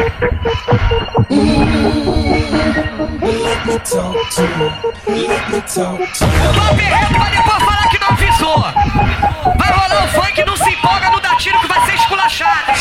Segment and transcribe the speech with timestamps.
[0.00, 0.08] Eu
[6.54, 8.62] tô aperreando pra depois falar que não avisou.
[9.58, 12.72] Vai rolar o funk, não se empolga, não dá tiro que vai ser esculachado.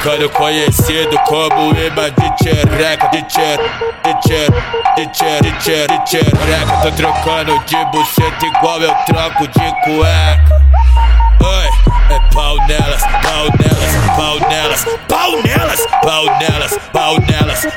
[0.00, 3.60] Ficando conhecido como imã de tchereca, de tcher,
[4.02, 4.50] de tcher,
[4.96, 6.76] de tcher, de tcher, de tchereca.
[6.82, 10.62] Tô trocando de buceta igual eu troco de cueca.
[11.42, 11.68] Oi,
[12.14, 17.29] é pau nelas, pau nelas, pau nelas, pau nelas, pau nelas, pau nelas,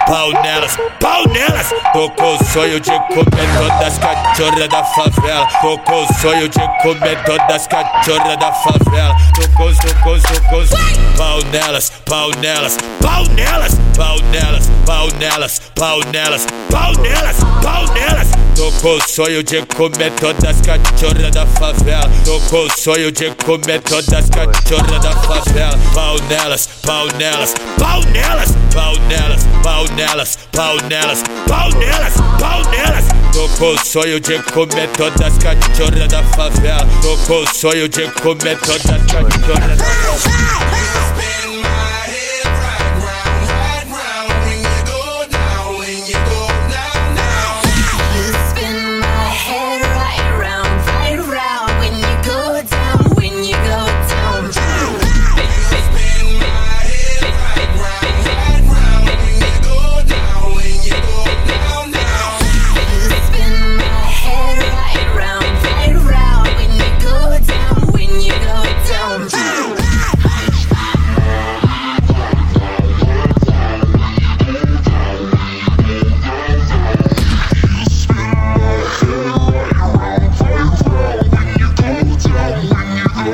[0.06, 1.74] pau nelas, pau nelas.
[1.92, 5.48] Tô com o sonho de comer todas as cachorras da favela.
[5.62, 9.16] Tô com o sonho de comer todas as cachorras da favela.
[9.34, 15.08] Tô com, tô com, tô com, pau nelas, pau nelas, pau nelas, pau nelas, pau
[15.20, 18.43] nelas, pau nelas, pau nelas, pau nelas.
[18.56, 22.10] Tô com o sonho de comer todas as cachorras da favela.
[22.24, 25.78] Tô com o sonho de comer todas as cachorras da favela.
[25.94, 32.62] Pau nelas, pau nelas, pau nelas, pau nelas, pau nelas, pau nelas, pau nelas, pau
[32.72, 33.06] nelas.
[33.34, 36.88] Tô com o sonho de comer todas as cachorras da favela.
[37.02, 41.03] Tô com o sonho de comer todas as cachorras da favela.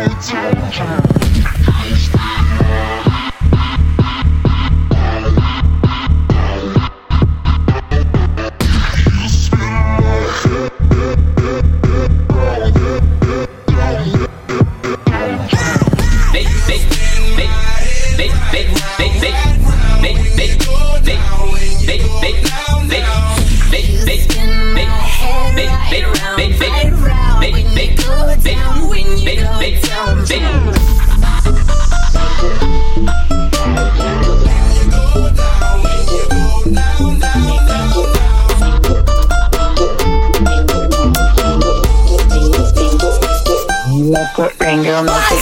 [0.01, 0.31] It's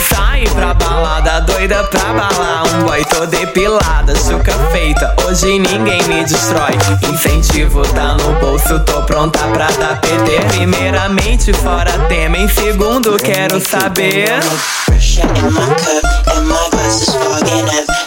[0.10, 2.64] Sai pra balada, doida pra balar.
[2.68, 5.16] Um boy tô depilada, suca feita.
[5.26, 6.78] Hoje ninguém me destrói.
[7.10, 13.62] Incentivo tá no bolso, tô pronta pra dar PT Primeiramente fora tema, em segundo quero
[13.62, 14.28] saber.
[14.86, 18.07] Pressure in my cup and my glass is fogging up.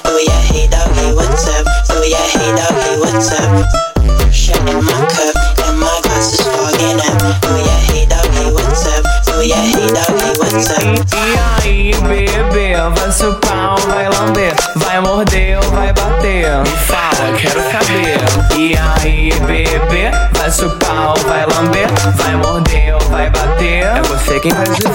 [21.27, 21.89] Vai lamber?
[22.17, 23.85] Vai morder ou vai bater?
[23.85, 24.91] É você quem vai dizer.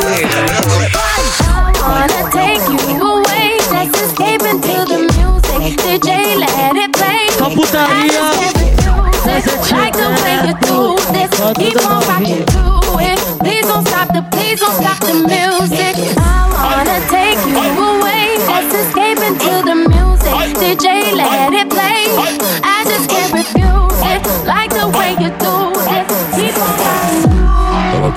[1.88, 3.58] wanna take you away.
[3.72, 5.78] Let's escape into the music.
[5.84, 7.30] DJ, let it play.
[7.38, 8.22] Só putaria.
[8.22, 8.58] I can't
[9.06, 9.72] refuse it.
[9.72, 11.30] Like the way you do this.
[11.58, 12.64] Keep on rocking to
[13.00, 13.20] it.
[13.40, 15.96] Please don't stop the, please don't stop the music.
[16.18, 17.55] I wanna take you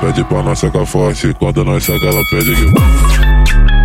[0.09, 3.78] pede pra nós sacar forte, quando nós saca ela pede que.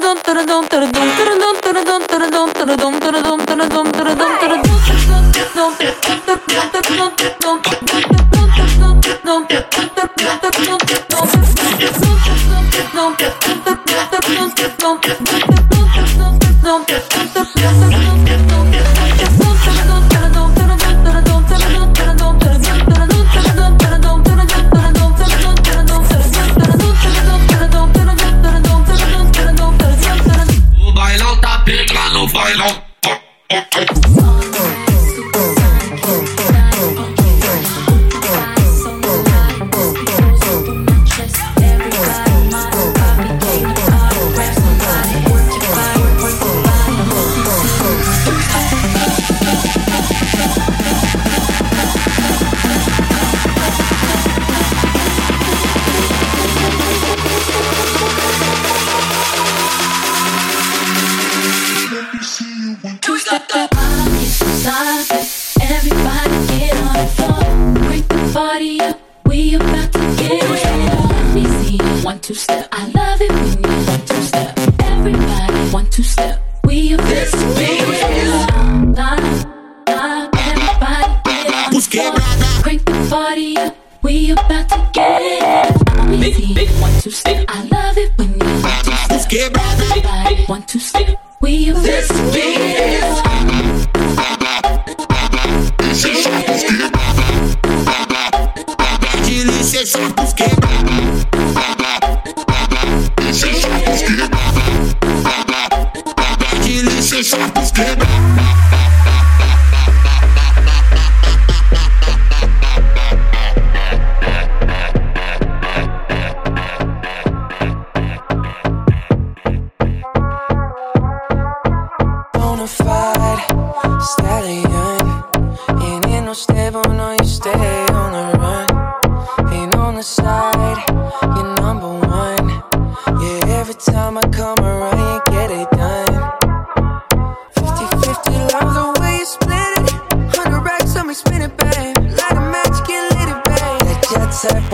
[0.00, 0.30] Don't
[90.46, 91.16] One, two, three.
[91.40, 93.29] We this beat is.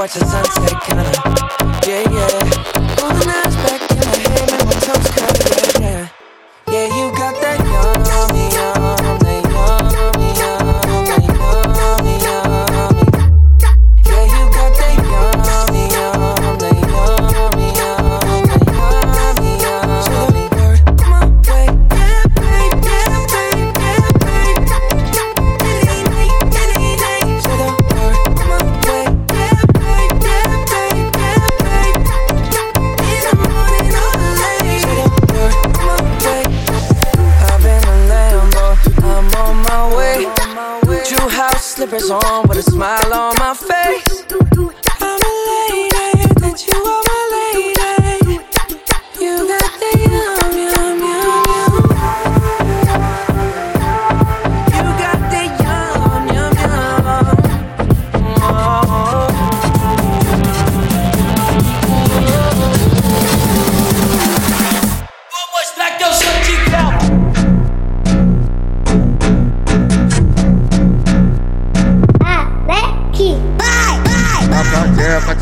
[0.07, 0.76] watch the sunset.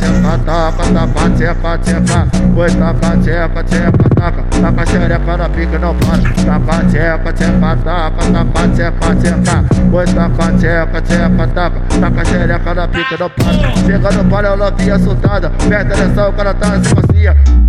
[0.05, 2.29] tapa, tapa, tapa, tchepa, tchepa.
[2.57, 4.43] Oi, tapa, tchepa, tchepa, tapa.
[4.61, 6.45] Tapa xerepa na pica, não para.
[6.45, 9.65] Tapa, tchepa, tchepa, tapa, tapa, tchepa, tchepa.
[9.93, 11.81] Oi, tapa, tchepa, tchepa, tapa.
[12.01, 13.77] Tapa xerepa na pica, não para.
[13.77, 15.51] Chega no palho, ela novinha assustada.
[15.69, 17.64] Perto atenção, o cara tá se macia.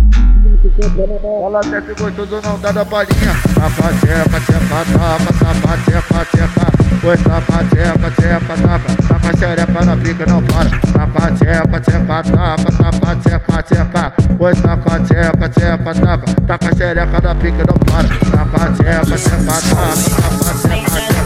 [0.78, 3.32] Ela desce gostoso, não dá da bolinha.
[3.54, 6.72] Tapa, tapa, tapa, tapa, tapa, tapa, tapa.
[7.00, 9.08] Pois tapa, tapa, tapa, tapa.
[9.08, 10.68] Tapa, xerepa na pica, não para.
[10.92, 14.12] Tapa, tapa, tapa, tapa, tapa, tapa, tapa.
[14.36, 16.34] Pois tapa, tapa, tapa, tapa.
[16.46, 18.08] Tapa, xerepa na pica, não para.
[18.08, 21.25] Tapa, tapa, tapa, tapa, tapa, tapa, tapa.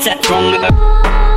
[0.00, 1.29] Set from the